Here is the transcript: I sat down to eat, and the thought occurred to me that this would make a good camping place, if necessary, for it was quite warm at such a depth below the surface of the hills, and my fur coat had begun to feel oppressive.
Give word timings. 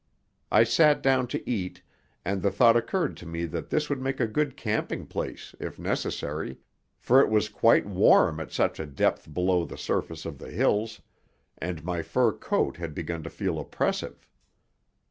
I 0.51 0.63
sat 0.63 1.03
down 1.03 1.27
to 1.27 1.47
eat, 1.47 1.83
and 2.25 2.41
the 2.41 2.49
thought 2.49 2.75
occurred 2.75 3.15
to 3.17 3.27
me 3.27 3.45
that 3.45 3.69
this 3.69 3.87
would 3.87 4.01
make 4.01 4.19
a 4.19 4.25
good 4.25 4.57
camping 4.57 5.05
place, 5.05 5.53
if 5.59 5.77
necessary, 5.77 6.57
for 6.97 7.21
it 7.21 7.29
was 7.29 7.49
quite 7.49 7.85
warm 7.85 8.39
at 8.39 8.51
such 8.51 8.79
a 8.79 8.87
depth 8.87 9.31
below 9.31 9.63
the 9.63 9.77
surface 9.77 10.25
of 10.25 10.39
the 10.39 10.49
hills, 10.49 11.01
and 11.59 11.83
my 11.85 12.01
fur 12.01 12.31
coat 12.31 12.77
had 12.77 12.95
begun 12.95 13.21
to 13.21 13.29
feel 13.29 13.59
oppressive. 13.59 14.27